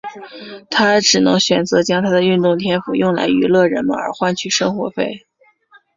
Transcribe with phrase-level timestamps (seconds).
[0.71, 5.27] 他只能选择将他的运动天赋用来娱乐人们而换取生活费。